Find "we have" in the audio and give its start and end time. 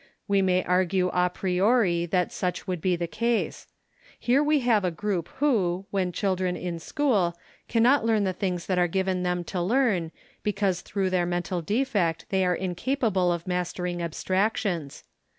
4.43-4.83